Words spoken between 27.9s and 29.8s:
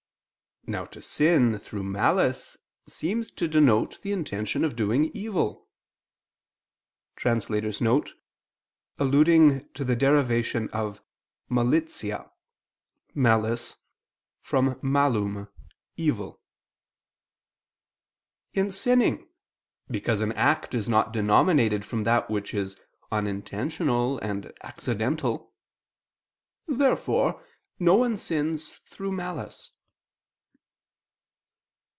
one sins through malice.